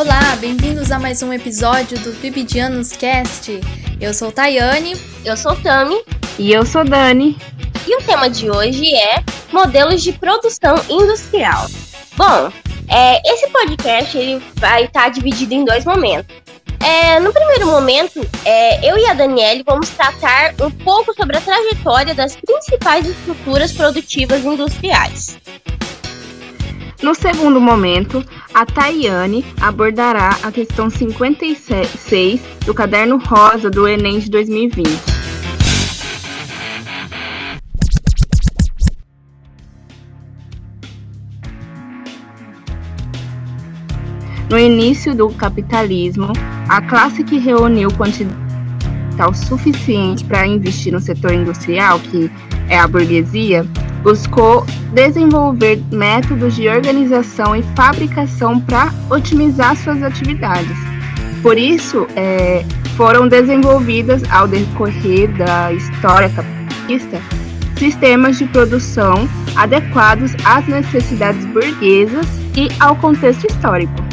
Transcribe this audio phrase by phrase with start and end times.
[0.00, 3.60] Olá, bem-vindos a mais um episódio do Bibidianos Cast.
[4.00, 4.94] Eu sou Tayane.
[5.26, 6.02] Eu sou Tami.
[6.38, 7.36] E eu sou Dani.
[7.86, 9.22] E o tema de hoje é
[9.52, 11.66] modelos de produção industrial.
[12.16, 12.50] Bom,
[12.88, 16.34] é, esse podcast ele vai estar tá dividido em dois momentos.
[16.82, 21.42] É, no primeiro momento, é, eu e a Daniele vamos tratar um pouco sobre a
[21.42, 25.38] trajetória das principais estruturas produtivas industriais.
[27.02, 28.22] No segundo momento,
[28.52, 34.86] a Tayane abordará a questão 56 do caderno rosa do Enem de 2020.
[44.50, 46.32] No início do capitalismo,
[46.68, 48.49] a classe que reuniu quantidade
[49.34, 52.30] suficiente para investir no setor industrial, que
[52.68, 53.66] é a burguesia,
[54.02, 60.76] buscou desenvolver métodos de organização e fabricação para otimizar suas atividades.
[61.42, 62.64] Por isso, é,
[62.96, 67.20] foram desenvolvidas, ao decorrer da história capitalista,
[67.76, 74.09] sistemas de produção adequados às necessidades burguesas e ao contexto histórico.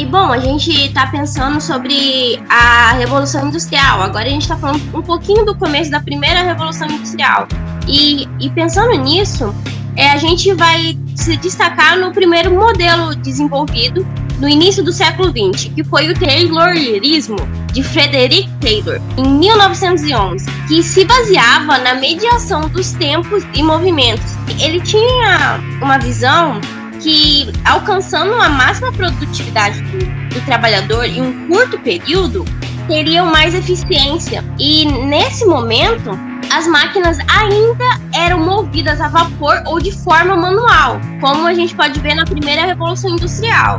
[0.00, 4.00] E bom, a gente está pensando sobre a Revolução Industrial.
[4.00, 7.46] Agora a gente está falando um pouquinho do começo da primeira Revolução Industrial.
[7.86, 9.54] E, e pensando nisso,
[9.94, 14.06] é, a gente vai se destacar no primeiro modelo desenvolvido
[14.38, 17.36] no início do século XX, que foi o Taylorismo
[17.74, 24.32] de Frederick Taylor, em 1911, que se baseava na mediação dos tempos e movimentos.
[24.58, 26.58] Ele tinha uma visão
[27.00, 29.98] que, alcançando a máxima produtividade do,
[30.34, 32.44] do trabalhador em um curto período,
[32.86, 34.44] teriam mais eficiência.
[34.58, 36.10] E nesse momento,
[36.52, 37.84] as máquinas ainda
[38.14, 42.66] eram movidas a vapor ou de forma manual, como a gente pode ver na primeira
[42.66, 43.76] revolução industrial.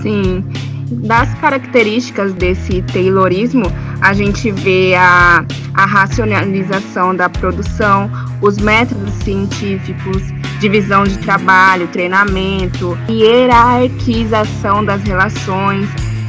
[0.00, 0.44] Sim,
[0.90, 3.66] das características desse Taylorismo,
[4.00, 5.44] a gente vê a,
[5.74, 8.10] a racionalização da produção,
[8.40, 10.22] os métodos científicos,
[10.62, 15.88] divisão de trabalho, treinamento, hierarquização das relações,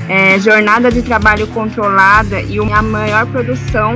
[0.09, 3.95] é, jornada de trabalho controlada e uma maior produção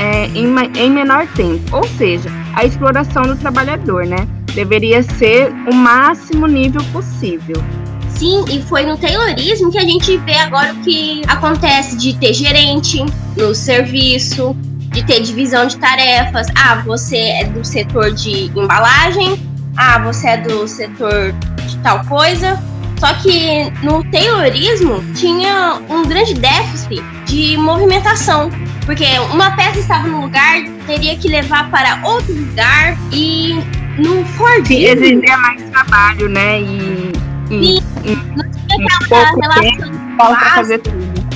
[0.00, 1.76] é, em, em menor tempo.
[1.76, 4.26] Ou seja, a exploração do trabalhador, né?
[4.54, 7.62] Deveria ser o máximo nível possível.
[8.08, 12.34] Sim, e foi no Taylorismo que a gente vê agora o que acontece de ter
[12.34, 13.04] gerente
[13.36, 14.56] no serviço,
[14.90, 16.48] de ter divisão de tarefas.
[16.56, 19.38] Ah, você é do setor de embalagem,
[19.76, 21.32] ah, você é do setor
[21.66, 22.62] de tal coisa.
[22.98, 28.50] Só que no Taylorismo tinha um grande déficit de movimentação,
[28.86, 33.54] porque uma peça estava num lugar, teria que levar para outro lugar e
[33.98, 35.04] no Fordismo...
[35.04, 36.60] Exigia mais trabalho, né?
[36.60, 37.12] E,
[37.50, 41.26] e, e não tinha aquela relação para fazer tudo.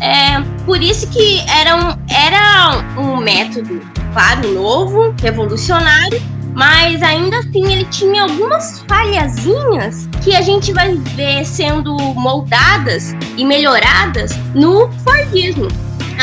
[0.00, 3.80] É, por isso que era um, era um método,
[4.12, 6.20] claro, novo, revolucionário,
[6.56, 13.44] mas ainda assim ele tinha algumas falhazinhas que a gente vai ver sendo moldadas e
[13.44, 15.68] melhoradas no Fordismo,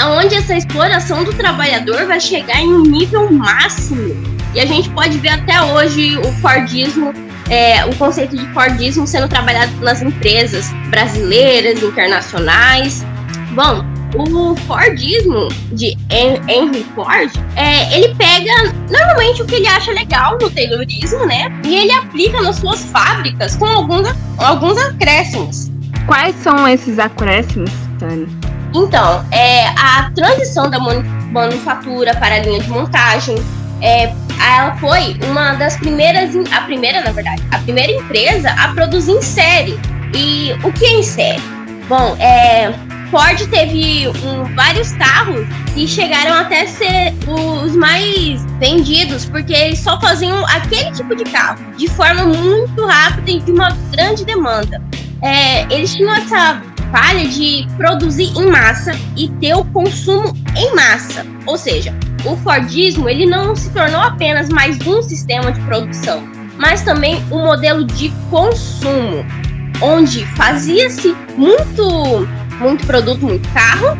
[0.02, 4.16] aonde essa exploração do trabalhador vai chegar em um nível máximo.
[4.56, 7.14] E a gente pode ver até hoje o Fordismo
[7.50, 13.06] é, o conceito de Fordismo sendo trabalhado nas empresas brasileiras, internacionais.
[13.52, 20.38] Bom, o Fordismo de Henry Ford, é, ele pega normalmente o que ele acha legal
[20.40, 21.52] no Taylorismo, né?
[21.66, 24.08] E ele aplica nas suas fábricas com alguns,
[24.38, 25.72] alguns acréscimos.
[26.06, 28.28] Quais são esses acréscimos, Tânia?
[28.76, 33.36] Então, é, a transição da manufatura para a linha de montagem,
[33.82, 39.12] é, ela foi uma das primeiras, a primeira, na verdade, a primeira empresa a produzir
[39.12, 39.80] em série.
[40.16, 41.42] E o que é em série?
[41.88, 42.74] Bom, é,
[43.14, 45.46] Ford teve um, vários carros
[45.76, 51.60] que chegaram até ser os mais vendidos, porque eles só faziam aquele tipo de carro
[51.78, 54.82] de forma muito rápida e de uma grande demanda.
[55.22, 56.60] É, eles tinham essa
[56.92, 61.24] falha de produzir em massa e ter o consumo em massa.
[61.46, 61.96] Ou seja,
[62.26, 66.28] o Fordismo ele não se tornou apenas mais um sistema de produção,
[66.58, 69.24] mas também um modelo de consumo,
[69.84, 72.28] onde fazia-se muito
[72.64, 73.98] muito produto, muito carro,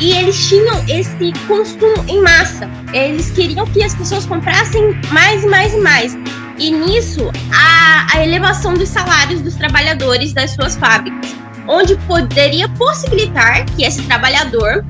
[0.00, 2.68] e eles tinham esse consumo em massa.
[2.92, 6.18] Eles queriam que as pessoas comprassem mais e mais e mais.
[6.58, 11.34] E nisso, a, a elevação dos salários dos trabalhadores das suas fábricas,
[11.68, 14.84] onde poderia possibilitar que esse trabalhador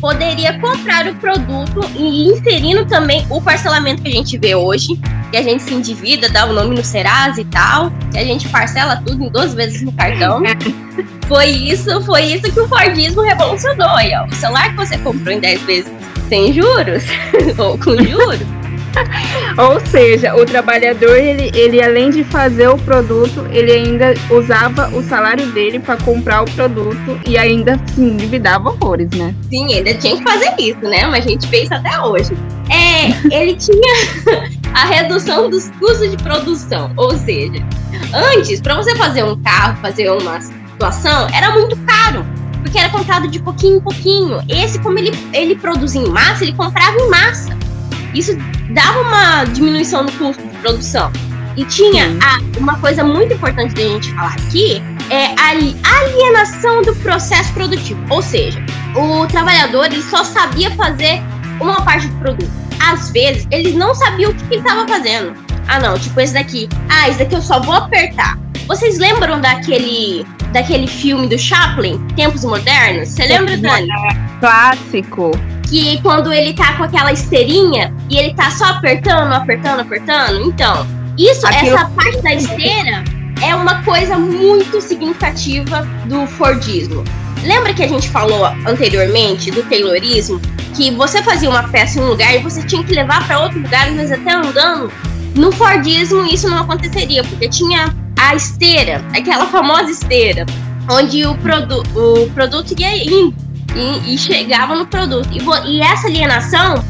[0.00, 5.00] poderia comprar o produto e inserindo também o parcelamento que a gente vê hoje,
[5.30, 8.48] que a gente se endivida, dá o nome no Serasa e tal, que a gente
[8.48, 10.42] parcela tudo em duas vezes no cartão.
[11.28, 13.90] Foi isso, foi isso que o Fordismo revolucionou.
[13.90, 15.92] Aí, ó, o celular que você comprou em 10 vezes
[16.28, 17.04] sem juros,
[17.58, 18.40] ou com juros,
[19.58, 25.02] Ou seja, o trabalhador, ele, ele além de fazer o produto, ele ainda usava o
[25.02, 29.34] salário dele para comprar o produto e ainda se endividava horrores, né?
[29.48, 31.06] Sim, ainda tinha que fazer isso, né?
[31.06, 32.36] Mas a gente fez até hoje.
[32.70, 33.94] É, ele tinha
[34.74, 36.92] a redução dos custos de produção.
[36.96, 37.64] Ou seja,
[38.14, 40.40] antes, para você fazer um carro, fazer uma
[40.78, 42.24] situação, era muito caro.
[42.62, 44.40] Porque era comprado de pouquinho em pouquinho.
[44.48, 47.56] Esse, como ele, ele produzia em massa, ele comprava em massa.
[48.14, 48.36] Isso
[48.70, 51.10] dava uma diminuição no custo de produção.
[51.56, 56.94] E tinha a, uma coisa muito importante da gente falar aqui, é a alienação do
[56.96, 58.00] processo produtivo.
[58.10, 58.62] Ou seja,
[58.94, 61.20] o trabalhador ele só sabia fazer
[61.60, 62.50] uma parte do produto.
[62.80, 65.34] Às vezes, ele não sabia o que ele estava fazendo.
[65.66, 66.68] Ah, não, tipo esse daqui.
[66.88, 68.38] Ah, esse daqui eu só vou apertar.
[68.66, 73.08] Vocês lembram daquele daquele filme do Chaplin, Tempos Modernos?
[73.08, 73.88] Você lembra, Dani?
[74.40, 75.32] Clássico
[75.68, 80.40] que quando ele tá com aquela esteirinha e ele tá só apertando, apertando, apertando.
[80.46, 80.86] Então,
[81.16, 81.76] isso, Aquilo...
[81.76, 83.04] essa parte da esteira
[83.42, 87.04] é uma coisa muito significativa do Fordismo.
[87.44, 90.40] Lembra que a gente falou anteriormente do Taylorismo?
[90.74, 93.60] Que você fazia uma peça em um lugar e você tinha que levar para outro
[93.60, 94.90] lugar, mas até andando?
[95.34, 100.44] No Fordismo isso não aconteceria, porque tinha a esteira, aquela famosa esteira,
[100.90, 103.34] onde o, produ o produto ia indo
[103.74, 105.28] e, e chegava no produto.
[105.32, 106.84] E, e, essa alienação,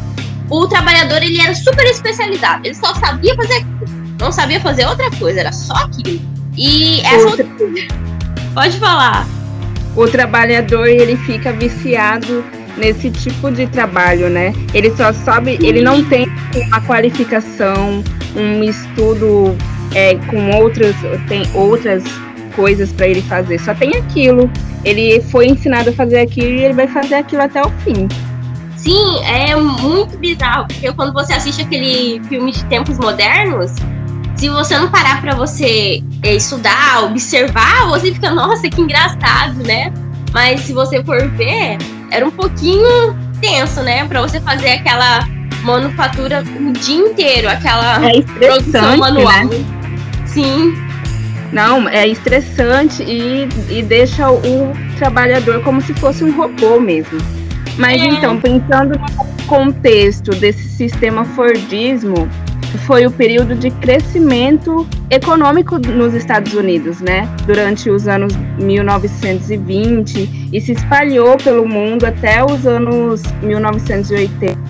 [0.50, 2.66] o trabalhador ele era super especializado.
[2.66, 3.98] Ele só sabia fazer aquilo.
[4.20, 6.20] Não sabia fazer outra coisa, era só aquilo.
[6.56, 7.46] E essa outra...
[8.54, 9.26] Pode falar.
[9.94, 12.44] O trabalhador ele fica viciado
[12.76, 14.52] nesse tipo de trabalho, né?
[14.72, 16.28] Ele só sabe, ele não tem
[16.66, 18.02] uma qualificação,
[18.36, 19.56] um estudo
[19.94, 20.94] é, com outras,
[21.28, 22.04] tem outras
[22.54, 24.50] coisas para ele fazer, só tem aquilo.
[24.84, 28.08] Ele foi ensinado a fazer aquilo e ele vai fazer aquilo até o fim.
[28.76, 33.72] Sim, é muito bizarro, porque quando você assiste aquele filme de tempos modernos,
[34.36, 39.92] se você não parar para você é, estudar, observar, você fica, nossa, que engraçado, né?
[40.32, 41.76] Mas se você for ver,
[42.10, 44.06] era um pouquinho tenso, né?
[44.06, 45.26] Para você fazer aquela
[45.64, 49.44] manufatura o dia inteiro, aquela é produção manual.
[49.46, 49.77] Né?
[50.28, 50.74] Sim.
[51.52, 57.18] Não, é estressante e, e deixa o trabalhador como se fosse um robô mesmo.
[57.78, 58.06] Mas é.
[58.06, 62.28] então, pensando no contexto desse sistema Fordismo,
[62.86, 67.26] foi o período de crescimento econômico nos Estados Unidos, né?
[67.46, 74.67] Durante os anos 1920 e se espalhou pelo mundo até os anos 1980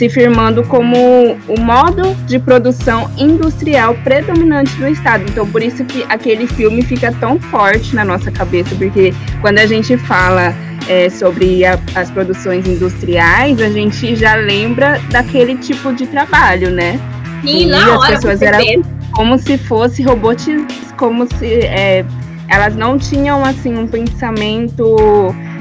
[0.00, 5.24] se firmando como o modo de produção industrial predominante do estado.
[5.28, 9.12] Então, por isso que aquele filme fica tão forte na nossa cabeça, porque
[9.42, 10.54] quando a gente fala
[10.88, 16.98] é, sobre a, as produções industriais, a gente já lembra daquele tipo de trabalho, né?
[17.42, 18.58] Sim, e as pessoas eram
[19.12, 22.06] como se fosse robotizadas, como se é,
[22.48, 24.96] elas não tinham assim um pensamento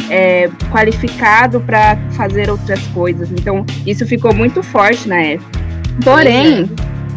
[0.10, 3.32] é, qualificado para fazer outras coisas.
[3.32, 5.60] Então, isso ficou muito forte na época.
[6.04, 6.70] Porém,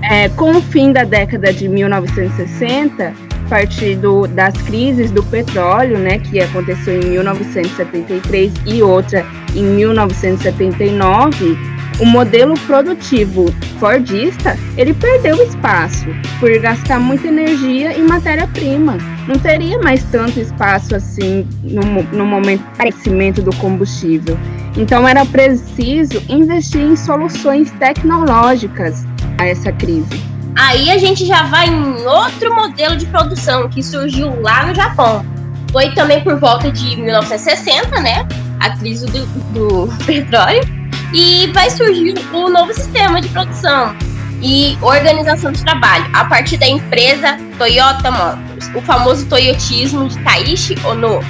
[0.03, 5.99] é, com o fim da década de 1960, a partir do, das crises do petróleo,
[5.99, 13.47] né, que aconteceu em 1973 e outra em 1979, o modelo produtivo
[13.79, 16.07] fordista ele perdeu espaço
[16.41, 18.99] por gastar muita energia e matéria-prima.
[19.29, 24.39] Não teria mais tanto espaço assim no, no momento do crescimento do combustível.
[24.77, 29.05] Então era preciso investir em soluções tecnológicas
[29.39, 30.23] a essa crise.
[30.57, 35.25] Aí a gente já vai em outro modelo de produção que surgiu lá no Japão.
[35.71, 38.27] Foi também por volta de 1960, né?
[38.61, 40.82] A crise do, do petróleo
[41.13, 43.95] e vai surgir um novo sistema de produção
[44.43, 50.75] e organização de trabalho a partir da empresa Toyota Motors, o famoso toyotismo de Taishi
[50.85, 51.21] Ono,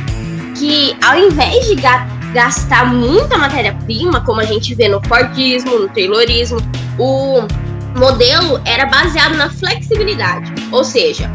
[0.57, 5.89] que ao invés de ga gastar muita matéria-prima, como a gente vê no Fordismo, no
[5.91, 6.59] Taylorismo,
[6.99, 7.47] o
[7.95, 11.31] modelo era baseado na flexibilidade, ou seja,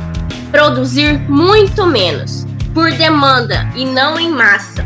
[0.49, 4.83] produzir muito menos por demanda e não em massa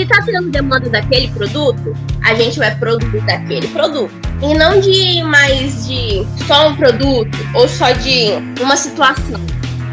[0.00, 4.10] se tá tendo demanda daquele produto, a gente vai produzir daquele produto.
[4.40, 8.30] E não de mais de só um produto ou só de
[8.62, 9.38] uma situação.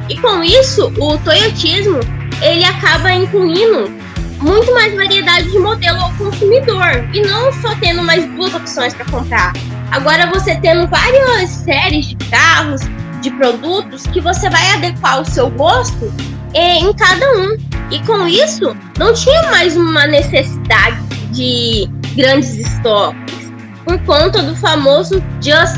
[0.09, 1.99] E com isso, o toyotismo
[2.41, 3.91] ele acaba incluindo
[4.39, 9.05] muito mais variedade de modelo ao consumidor e não só tendo mais duas opções para
[9.05, 9.51] comprar.
[9.91, 12.81] Agora você tendo várias séries de carros,
[13.21, 16.13] de produtos que você vai adequar o seu gosto
[16.53, 17.66] em cada um.
[17.91, 21.01] E com isso, não tinha mais uma necessidade
[21.31, 23.51] de grandes estoques
[23.85, 25.77] por conta do famoso just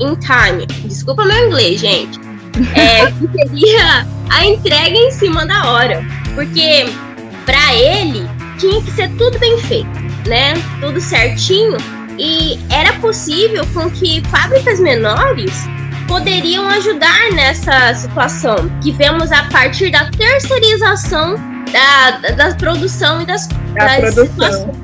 [0.00, 0.64] in time.
[0.84, 2.20] Desculpa meu inglês, gente.
[2.74, 6.04] É, que seria a entrega em cima da hora.
[6.34, 6.86] Porque
[7.44, 9.88] para ele tinha que ser tudo bem feito,
[10.26, 10.54] né?
[10.80, 11.76] Tudo certinho.
[12.18, 15.68] E era possível com que fábricas menores
[16.08, 21.36] poderiam ajudar nessa situação que vemos a partir da terceirização
[21.70, 24.26] da, da, da produção e das, da das produção.
[24.26, 24.76] situações.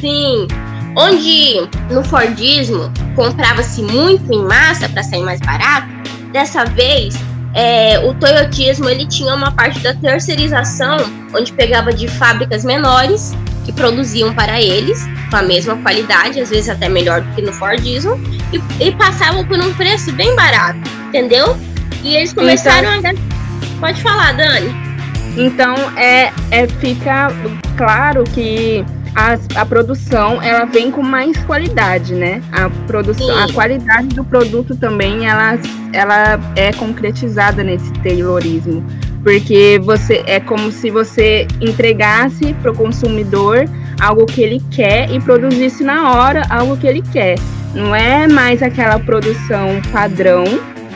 [0.00, 0.48] Sim,
[0.96, 5.88] onde no Fordismo comprava-se muito em massa para sair mais barato,
[6.32, 7.14] dessa vez
[7.54, 10.96] é, o Toyotismo ele tinha uma parte da terceirização,
[11.34, 16.68] onde pegava de fábricas menores que produziam para eles com a mesma qualidade, às vezes
[16.68, 18.18] até melhor do que no Fordismo,
[18.52, 21.56] e, e passavam por um preço bem barato, entendeu?
[22.02, 23.80] E eles começaram então, a.
[23.80, 24.74] Pode falar, Dani.
[25.36, 27.28] Então é, é fica
[27.76, 32.42] claro que a, a produção ela vem com mais qualidade, né?
[32.52, 33.42] A produção, Sim.
[33.42, 35.58] a qualidade do produto também ela,
[35.92, 38.84] ela é concretizada nesse Taylorismo,
[39.22, 43.64] porque você é como se você entregasse para o consumidor
[44.00, 47.36] algo que ele quer e produzisse na hora algo que ele quer.
[47.74, 50.44] Não é mais aquela produção padrão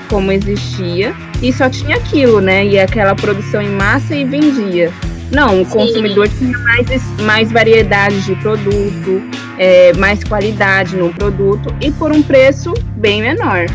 [0.09, 2.65] como existia e só tinha aquilo, né?
[2.67, 4.93] E aquela produção em massa e vendia.
[5.31, 9.23] Não, o consumidor tinha mais, mais variedade de produto,
[9.59, 13.67] é, mais qualidade no produto e por um preço bem menor.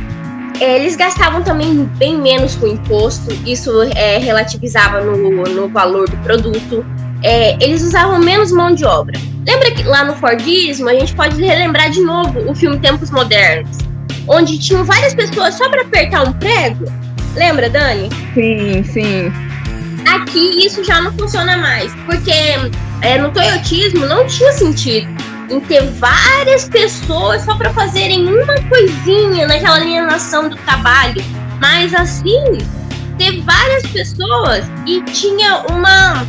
[0.62, 6.86] Eles gastavam também bem menos com imposto, isso é, relativizava no, no valor do produto.
[7.24, 9.20] É, eles usavam menos mão de obra.
[9.46, 13.76] Lembra que lá no Fordismo a gente pode relembrar de novo o filme Tempos Modernos,
[14.28, 16.86] onde tinham várias pessoas só para apertar um prego?
[17.36, 18.10] Lembra, Dani?
[18.36, 19.34] Sim, sim.
[20.08, 22.32] Aqui isso já não funciona mais, porque
[23.02, 25.08] é, no toyotismo não tinha sentido
[25.52, 31.22] em ter várias pessoas só para fazerem uma coisinha naquela alienação do trabalho,
[31.60, 32.58] mas assim
[33.18, 36.26] ter várias pessoas e tinha uma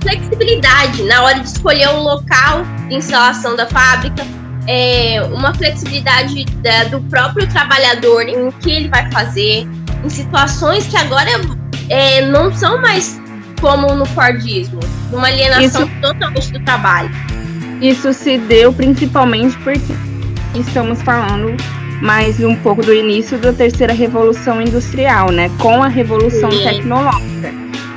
[0.00, 4.24] flexibilidade na hora de escolher o local de instalação da fábrica,
[4.66, 9.66] é, uma flexibilidade da, do próprio trabalhador em o que ele vai fazer,
[10.04, 11.30] em situações que agora
[11.88, 13.20] é, não são mais
[13.60, 14.80] como no Fordismo,
[15.12, 16.00] uma alienação Isso...
[16.00, 17.10] totalmente do trabalho.
[17.82, 19.92] Isso se deu principalmente porque
[20.54, 21.56] estamos falando
[22.00, 25.50] mais um pouco do início da terceira revolução industrial, né?
[25.58, 26.62] Com a revolução Sim.
[26.62, 27.52] tecnológica,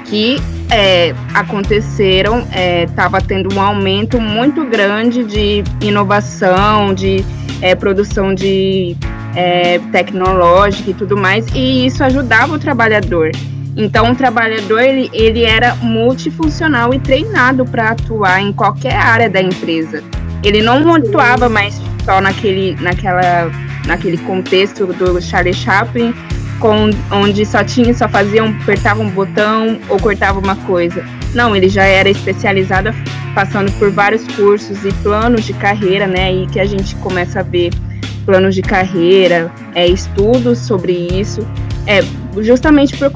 [0.05, 0.37] que
[0.71, 2.47] é, aconteceram,
[2.83, 7.23] estava é, tendo um aumento muito grande de inovação, de
[7.61, 8.97] é, produção de
[9.35, 13.29] é, tecnológica e tudo mais, e isso ajudava o trabalhador.
[13.75, 19.41] Então, o trabalhador ele, ele era multifuncional e treinado para atuar em qualquer área da
[19.41, 20.01] empresa.
[20.43, 23.51] Ele não atuava mais só naquele, naquela,
[23.85, 26.13] naquele contexto do Charlie Chaplin,
[26.59, 31.03] com, onde só tinha, só faziam, apertava um botão ou cortava uma coisa.
[31.33, 32.91] Não, ele já era especializado,
[33.33, 36.33] passando por vários cursos e planos de carreira, né?
[36.33, 37.71] E que a gente começa a ver
[38.25, 41.45] planos de carreira, é, estudos sobre isso,
[41.85, 42.03] é,
[42.41, 43.11] justamente por,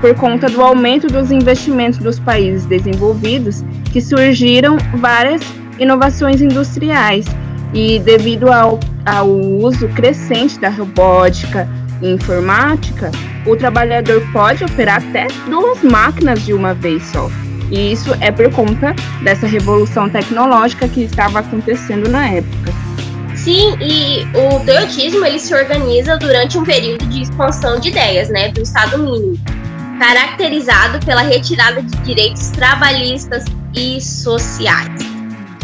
[0.00, 5.42] por conta do aumento dos investimentos dos países desenvolvidos, que surgiram várias
[5.78, 7.26] inovações industriais
[7.72, 11.68] e devido ao, ao uso crescente da robótica,
[12.02, 13.10] informática,
[13.46, 17.30] o trabalhador pode operar até duas máquinas de uma vez só.
[17.70, 22.72] E isso é por conta dessa revolução tecnológica que estava acontecendo na época.
[23.46, 28.48] Sim, e o toyotismo ele se organiza durante um período de expansão de ideias, né,
[28.48, 29.38] do Estado mínimo,
[30.00, 35.00] caracterizado pela retirada de direitos trabalhistas e sociais.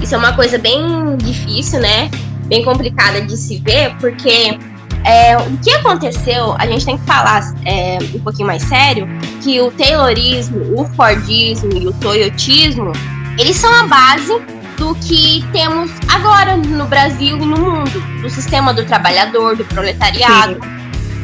[0.01, 0.81] Isso é uma coisa bem
[1.17, 2.09] difícil, né,
[2.45, 4.57] bem complicada de se ver, porque
[5.05, 9.09] é, o que aconteceu, a gente tem que falar é, um pouquinho mais sério,
[9.43, 12.93] que o Taylorismo, o Fordismo e o Toyotismo,
[13.37, 14.41] eles são a base
[14.77, 20.55] do que temos agora no Brasil e no mundo, do sistema do trabalhador, do proletariado,
[20.55, 20.61] Sim.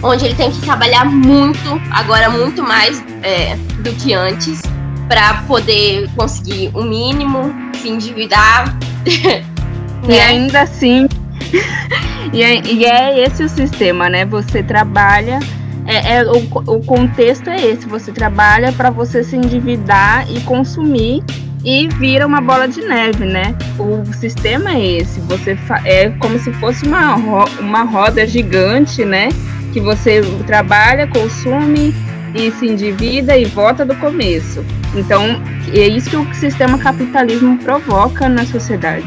[0.03, 4.63] onde ele tem que trabalhar muito, agora muito mais é, do que antes,
[5.09, 8.77] para poder conseguir o mínimo, se endividar.
[10.05, 10.21] E né?
[10.21, 11.09] ainda assim
[12.33, 14.25] e, é, e é esse o sistema, né?
[14.25, 15.41] Você trabalha
[15.89, 16.37] é, é, o,
[16.67, 21.25] o contexto é esse: você trabalha para você se endividar e consumir
[21.65, 23.55] e vira uma bola de neve, né?
[23.79, 29.29] O sistema é esse: você é como se fosse uma, ro uma roda gigante, né?
[29.73, 31.95] Que você trabalha, consome
[32.35, 34.65] e se endivida e volta do começo.
[34.95, 39.07] Então, é isso que o sistema capitalismo provoca na sociedade.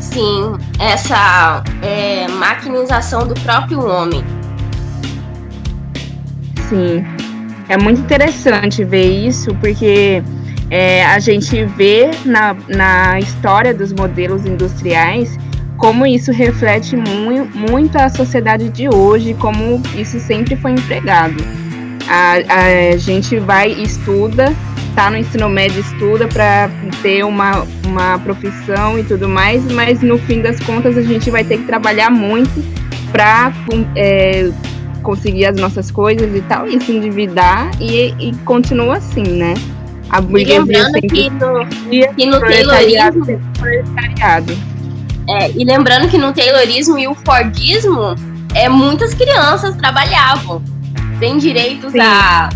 [0.00, 4.24] Sim, essa é, maquinização do próprio homem.
[6.68, 7.04] Sim,
[7.68, 10.22] é muito interessante ver isso, porque
[10.70, 15.36] é, a gente vê na, na história dos modelos industriais
[15.76, 21.42] como isso reflete mu muito a sociedade de hoje, como isso sempre foi empregado.
[22.06, 24.54] A, a gente vai estuda,
[24.94, 26.70] tá no ensino médio, estuda para
[27.02, 31.44] ter uma, uma profissão e tudo mais, mas no fim das contas a gente vai
[31.44, 32.62] ter que trabalhar muito
[33.10, 33.50] para
[33.96, 34.50] é,
[35.02, 39.54] conseguir as nossas coisas e tal, e se endividar e, e continua assim, né?
[40.10, 43.26] A e lembrando que no, que no Taylorismo.
[45.28, 48.16] É, e lembrando que no Taylorismo e o Fordismo,
[48.54, 50.62] é, muitas crianças trabalhavam.
[51.20, 52.48] Têm direitos a,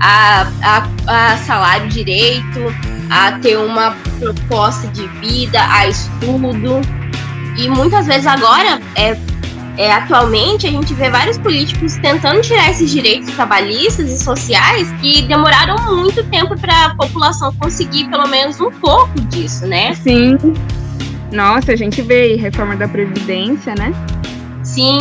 [0.00, 2.60] a, a, a salário direito,
[3.10, 6.80] a ter uma proposta de vida, a estudo.
[7.56, 9.16] E muitas vezes agora é,
[9.78, 15.22] é, atualmente a gente vê vários políticos tentando tirar esses direitos trabalhistas e sociais que
[15.22, 19.94] demoraram muito tempo para a população conseguir pelo menos um pouco disso, né?
[19.94, 20.36] Sim.
[21.32, 23.92] Nossa, a gente vê reforma da Previdência, né?
[24.62, 24.98] Sim,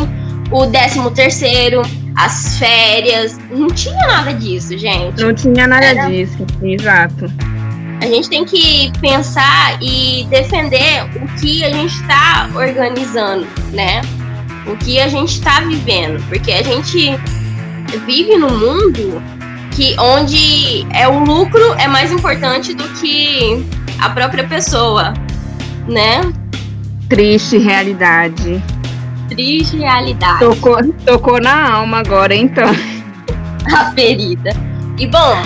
[0.50, 1.82] o 13 terceiro,
[2.16, 5.22] as férias, não tinha nada disso, gente.
[5.22, 6.08] Não tinha nada Era...
[6.08, 7.26] disso, exato.
[8.02, 14.02] A gente tem que pensar e defender o que a gente está organizando, né?
[14.66, 17.18] O que a gente está vivendo, porque a gente
[18.06, 19.22] vive num mundo
[19.72, 23.66] que onde é o lucro é mais importante do que
[24.00, 25.14] a própria pessoa,
[25.88, 26.22] né?
[27.10, 28.62] Triste realidade.
[29.30, 30.40] Triste realidade.
[30.40, 32.70] Tocou, tocou na alma agora, então.
[33.74, 34.52] A ferida.
[34.98, 35.38] E bom,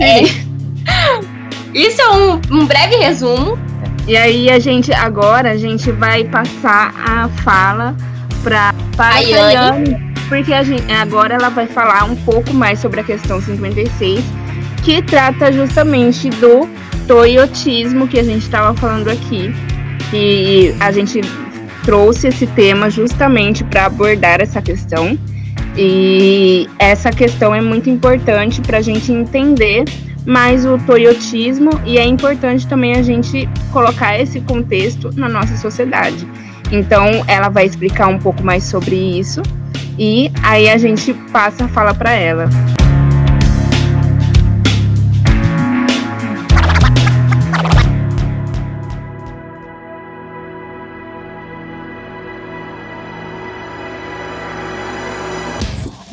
[0.00, 0.22] é,
[1.78, 3.58] isso é um, um breve resumo.
[4.06, 7.94] E aí a gente agora a gente vai passar a fala
[8.42, 9.96] para para a Yane,
[10.28, 14.22] porque a gente, agora ela vai falar um pouco mais sobre a questão 56,
[14.84, 16.68] que trata justamente do
[17.06, 19.54] toyotismo que a gente estava falando aqui.
[20.12, 21.20] E a gente
[21.84, 25.18] trouxe esse tema justamente para abordar essa questão.
[25.76, 29.84] E essa questão é muito importante para a gente entender
[30.26, 36.26] mais o toyotismo e é importante também a gente colocar esse contexto na nossa sociedade.
[36.72, 39.42] Então, ela vai explicar um pouco mais sobre isso
[39.98, 42.48] e aí a gente passa a fala para ela.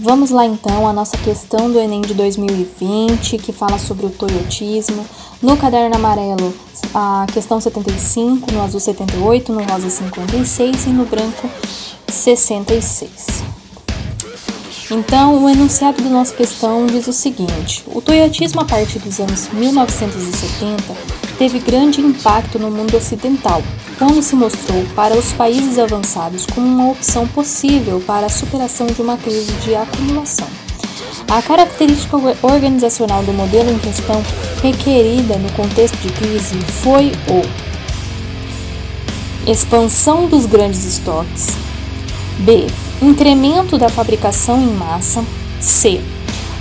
[0.01, 5.05] Vamos lá então à nossa questão do Enem de 2020, que fala sobre o toyotismo.
[5.41, 6.53] No caderno amarelo,
[6.93, 11.49] a questão 75, no azul 78, no rosa 56 e no branco
[12.09, 13.41] 66.
[14.91, 19.47] Então, o enunciado da nossa questão diz o seguinte: o toyotismo, a partir dos anos
[19.53, 20.83] 1970,
[21.37, 23.63] teve grande impacto no mundo ocidental,
[23.97, 29.01] quando se mostrou para os países avançados como uma opção possível para a superação de
[29.01, 30.68] uma crise de acumulação.
[31.27, 34.21] A característica organizacional do modelo em questão
[34.61, 37.41] requerida no contexto de crise foi o
[39.49, 41.49] expansão dos grandes estoques,
[42.39, 42.67] b.
[43.01, 45.23] incremento da fabricação em massa,
[45.59, 46.01] c.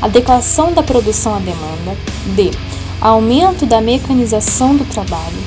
[0.00, 1.96] adequação da produção à demanda,
[2.37, 2.50] d.
[3.00, 5.42] aumento da mecanização do trabalho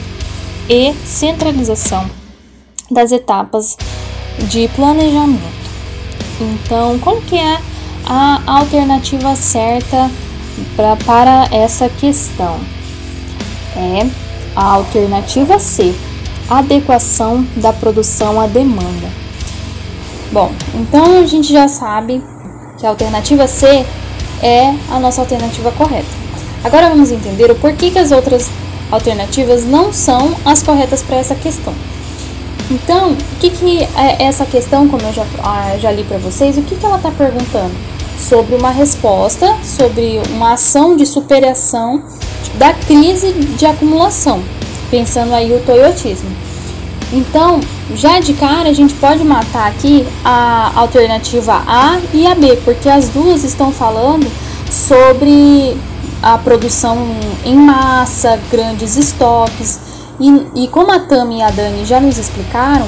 [0.70, 2.10] e centralização
[2.90, 3.78] das etapas
[4.50, 5.62] de planejamento.
[6.40, 7.60] Então, qual que é
[8.14, 10.12] a alternativa certa
[10.76, 12.60] pra, para essa questão?
[13.74, 14.06] É
[14.54, 15.96] a alternativa C,
[16.50, 19.08] adequação da produção à demanda.
[20.30, 22.22] Bom, então a gente já sabe
[22.78, 23.86] que a alternativa C
[24.44, 26.10] é a nossa alternativa correta.
[26.66, 28.50] Agora vamos entender o porquê que as outras
[28.92, 31.74] alternativas não são as corretas para essa questão.
[32.70, 36.58] Então, o que, que é essa questão, como eu já, ah, já li para vocês,
[36.58, 37.91] o que, que ela está perguntando?
[38.28, 42.04] Sobre uma resposta, sobre uma ação de superação
[42.56, 44.42] da crise de acumulação,
[44.90, 46.30] pensando aí o toyotismo.
[47.12, 47.60] Então,
[47.94, 52.88] já de cara, a gente pode matar aqui a alternativa A e a B, porque
[52.88, 54.32] as duas estão falando
[54.70, 55.76] sobre
[56.22, 56.98] a produção
[57.44, 59.80] em massa, grandes estoques
[60.22, 62.88] e, e como a Tami e a Dani já nos explicaram,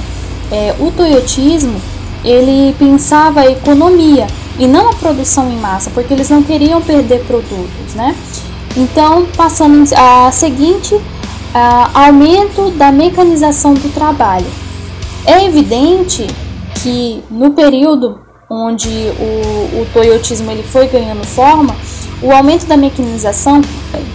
[0.52, 1.82] é, o toyotismo
[2.24, 7.24] ele pensava a economia, e não a produção em massa, porque eles não queriam perder
[7.26, 8.16] produtos, né?
[8.76, 11.00] Então, passando a seguinte,
[11.54, 14.48] a aumento da mecanização do trabalho.
[15.26, 16.28] É evidente
[16.82, 21.76] que no período onde o, o toyotismo ele foi ganhando forma,
[22.22, 23.62] o aumento da mecanização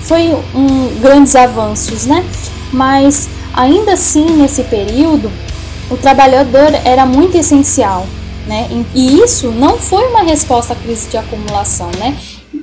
[0.03, 2.25] foi um grandes avanços, né?
[2.73, 5.31] Mas ainda assim nesse período
[5.91, 8.07] o trabalhador era muito essencial,
[8.49, 8.67] né?
[8.95, 12.17] E isso não foi uma resposta à crise de acumulação, né?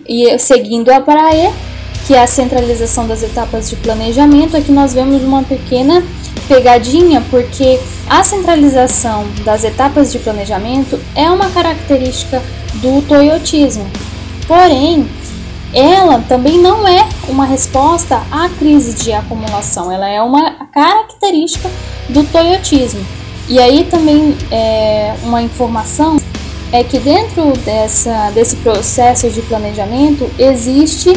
[0.08, 1.54] E seguindo a praia,
[2.06, 6.04] que é a centralização das etapas de planejamento, aqui nós vemos uma pequena
[6.48, 12.42] pegadinha, porque a centralização das etapas de planejamento é uma característica
[12.76, 13.88] do toyotismo.
[14.48, 15.08] Porém,
[15.74, 21.70] ela também não é uma resposta à crise de acumulação, ela é uma característica
[22.10, 23.06] do toyotismo.
[23.48, 26.18] E aí também é, uma informação
[26.72, 31.10] é que dentro dessa, desse processo de planejamento existe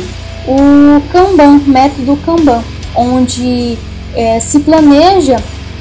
[0.47, 2.63] o Kanban, método Kanban,
[2.95, 3.79] onde
[4.15, 5.37] é, se planeja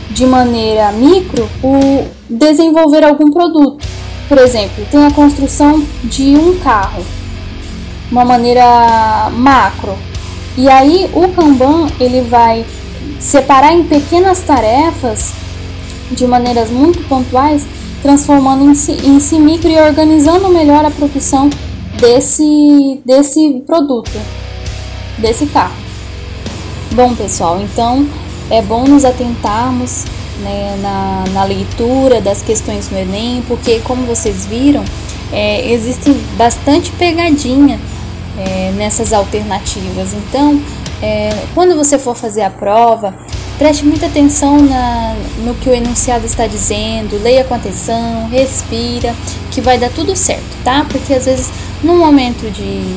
[0.10, 3.86] de maneira micro o desenvolver algum produto.
[4.28, 7.04] Por exemplo, tem a construção de um carro,
[8.12, 9.98] uma maneira macro.
[10.58, 12.66] E aí o Kanban ele vai
[13.20, 15.34] separar em pequenas tarefas
[16.12, 17.66] de maneiras muito pontuais,
[18.02, 21.50] transformando em si, em si micro e organizando melhor a produção
[22.00, 24.12] desse, desse produto,
[25.18, 25.76] desse carro.
[26.94, 28.08] Bom, pessoal, então
[28.50, 30.06] é bom nos atentarmos
[30.42, 34.84] né, na, na, leitura das questões no Enem, porque, como vocês viram,
[35.32, 37.80] é, existe bastante pegadinha
[38.38, 40.14] é, nessas alternativas.
[40.14, 40.62] Então,
[41.02, 43.14] é, quando você for fazer a prova,
[43.58, 49.16] preste muita atenção na, no que o enunciado está dizendo, leia com atenção, respira,
[49.52, 50.86] que vai dar tudo certo, tá?
[50.90, 51.50] Porque às vezes,
[51.84, 52.96] num momento de,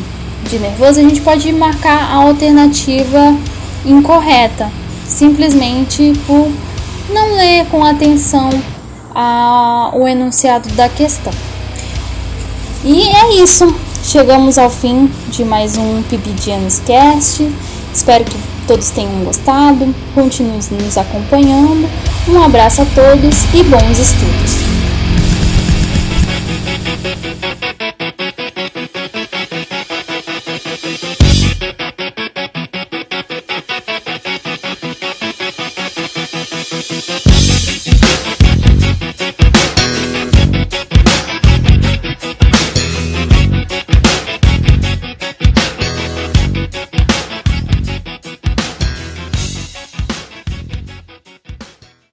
[0.48, 3.34] de nervoso, a gente pode marcar a alternativa
[3.84, 4.70] incorreta
[5.06, 6.50] simplesmente por
[7.10, 8.50] não ler com atenção
[9.14, 11.32] a, o enunciado da questão.
[12.84, 13.74] E é isso.
[14.02, 17.46] Chegamos ao fim de mais um Pibidianos Cast.
[17.92, 18.36] Espero que
[18.70, 19.92] todos tenham gostado.
[20.14, 21.88] Continuem nos acompanhando.
[22.28, 24.59] Um abraço a todos e bons estudos.